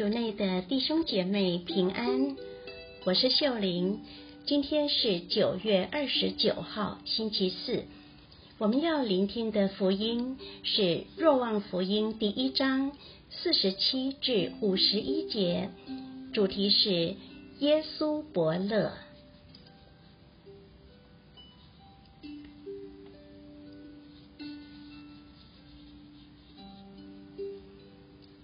[0.00, 2.34] 主内的弟兄姐妹平安，
[3.04, 4.00] 我是秀玲。
[4.46, 7.84] 今天是九月二十九号，星期四。
[8.56, 10.80] 我们要聆听的福音是
[11.18, 12.92] 《若望福音》第一章
[13.28, 15.68] 四十七至五十一节，
[16.32, 17.16] 主题是
[17.58, 18.94] 耶稣伯乐。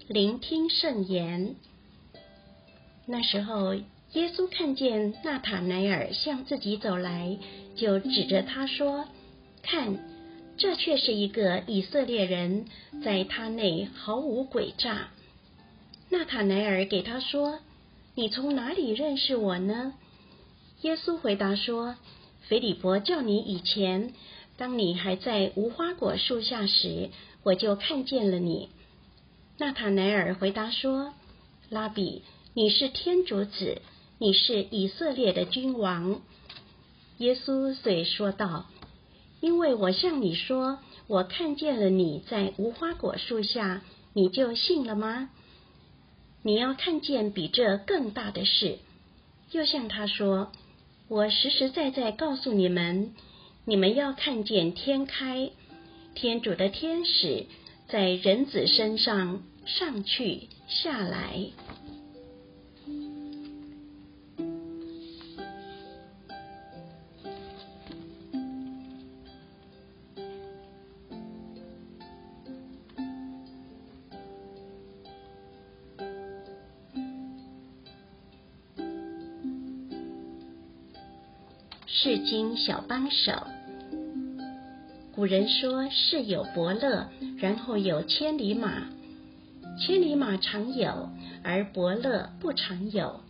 [0.09, 1.57] 聆听圣言。
[3.07, 7.37] 那时候，耶稣看见纳塔乃尔向自己走来，
[7.75, 9.07] 就指着他说
[9.63, 9.99] ：“看，
[10.57, 12.67] 这却是一个以色列人，
[13.03, 15.09] 在他内毫无诡诈。”
[16.09, 17.59] 纳塔乃尔给他说
[18.15, 19.95] ：“你从哪里认识我呢？”
[20.83, 21.97] 耶稣回答说
[22.47, 24.13] ：“腓利伯叫你以前，
[24.57, 27.11] 当你还在无花果树下时，
[27.43, 28.69] 我就看见了你。”
[29.59, 31.15] 纳塔乃尔回答说
[31.71, 33.81] ：“拉比，你是天主子，
[34.19, 36.21] 你是以色列的君王。”
[37.17, 38.67] 耶稣遂说道
[39.41, 43.81] ：“因为我向你说，我看见了你在无花果树下，
[44.13, 45.31] 你就信了吗？
[46.43, 48.77] 你要看见比这更大的事。”
[49.53, 50.53] 又向他说
[51.09, 53.15] ：“我实实在在告诉你们，
[53.65, 55.51] 你们要看见天开，
[56.15, 57.47] 天主的天使。”
[57.89, 61.51] 在人子身上上去下来，
[81.87, 83.56] 世经小帮手。
[85.17, 88.87] 古人说：“世有伯乐，然后有千里马。
[89.81, 91.09] 千里马常有，
[91.43, 93.21] 而伯乐不常有。”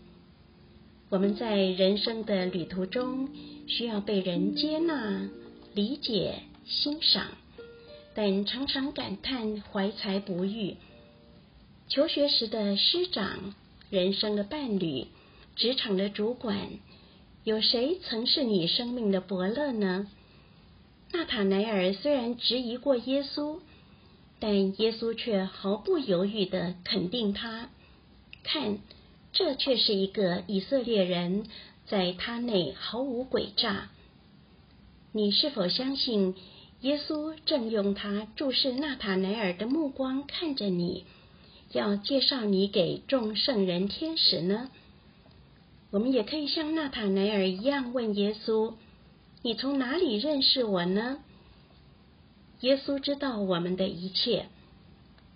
[1.10, 3.28] 我们在人生的旅途中，
[3.68, 5.28] 需要被人接纳、
[5.74, 7.28] 理解、欣赏，
[8.16, 10.78] 但常常感叹怀才不遇。
[11.86, 13.54] 求学时的师长、
[13.90, 15.06] 人生的伴侣、
[15.54, 16.68] 职场的主管，
[17.44, 20.08] 有谁曾是你生命的伯乐呢？
[21.16, 23.60] 纳塔乃尔虽然质疑过耶稣，
[24.38, 27.70] 但耶稣却毫不犹豫的肯定他。
[28.44, 28.80] 看，
[29.32, 31.46] 这却是一个以色列人，
[31.86, 33.88] 在他内毫无诡诈。
[35.12, 36.34] 你是否相信
[36.82, 41.06] 耶稣正用他注视纳塔乃尔的目光看着你，
[41.72, 44.68] 要介绍你给众圣人天使呢？
[45.90, 48.74] 我们也可以像纳塔乃尔一样问耶稣。
[49.42, 51.18] 你从哪里认识我呢？
[52.60, 54.46] 耶稣知道我们的一切，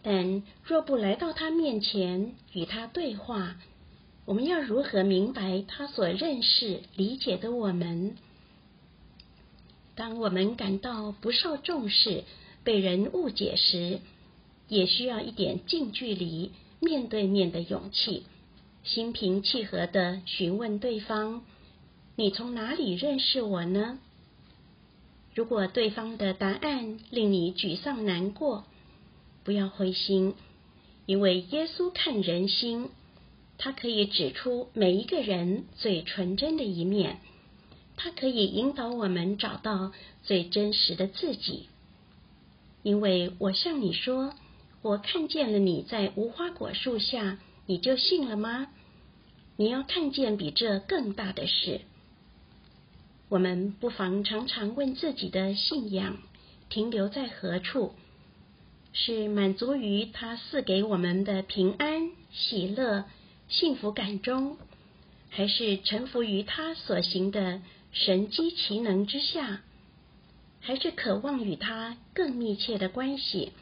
[0.02, 3.56] 但若不来到他面前与他对话，
[4.24, 8.16] 我们要如何明白他所认识、理解的我们？
[9.94, 12.24] 当我们感到不受重视、
[12.64, 14.00] 被人误解时，
[14.66, 18.24] 也需要一点近距离、面对面的勇气，
[18.82, 21.44] 心平气和的询问对方。
[22.20, 23.98] 你从哪里认识我呢？
[25.34, 28.66] 如果对方的答案令你沮丧难过，
[29.42, 30.34] 不要灰心，
[31.06, 32.90] 因为耶稣看人心，
[33.56, 37.20] 他可以指出每一个人最纯真的一面，
[37.96, 39.92] 他可以引导我们找到
[40.22, 41.70] 最真实的自己。
[42.82, 44.34] 因为我向你说，
[44.82, 48.66] 我看见了你在无花果树下，你就信了吗？
[49.56, 51.80] 你要看见比这更大的事。
[53.30, 56.18] 我们不妨常常问自己的信仰
[56.68, 57.94] 停留在何处？
[58.92, 63.04] 是满足于他赐给我们的平安、喜乐、
[63.48, 64.58] 幸福感中，
[65.28, 69.60] 还是臣服于他所行的神机奇能之下？
[70.60, 73.52] 还是渴望与他更密切的关系？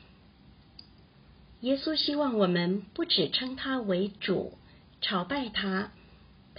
[1.61, 4.55] 耶稣希望我们不只称他为主，
[5.03, 5.93] 朝拜他。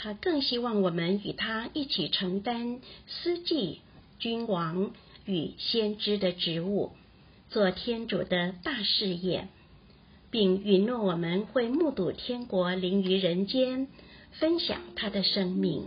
[0.01, 3.81] 他更希望我们与他一起承担司祭、
[4.17, 4.91] 君王
[5.25, 6.93] 与先知的职务，
[7.49, 9.49] 做天主的大事业，
[10.31, 13.89] 并允诺我们会目睹天国临于人间，
[14.31, 15.83] 分享他的生命。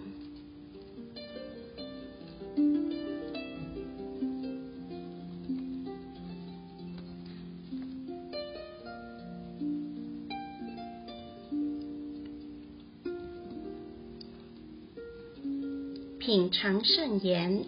[16.24, 17.64] 品尝圣言，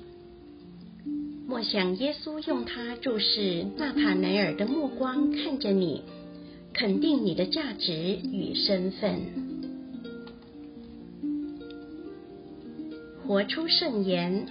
[1.48, 6.02] 默想耶稣用他注视纳塔乃尔的目光看着你，
[6.72, 7.92] 肯定你的价值
[8.22, 9.22] 与身份，
[13.26, 14.46] 活出圣言。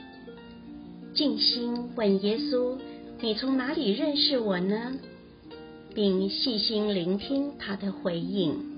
[1.13, 2.75] 静心问耶稣
[3.23, 4.97] ：“你从哪里认识我呢？”
[5.95, 8.72] 并细心聆听他的回应。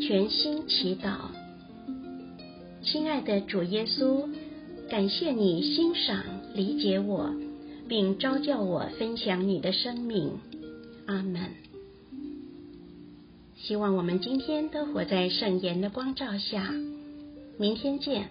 [0.00, 1.16] 全心祈祷，
[2.82, 4.28] 亲爱的主耶稣，
[4.88, 6.22] 感谢你欣赏、
[6.54, 7.34] 理解我，
[7.88, 10.38] 并召叫我分享你的生命。
[11.06, 11.40] 阿门。
[13.56, 16.72] 希望我们今天都活在圣言的光照下。
[17.58, 18.28] 明天见。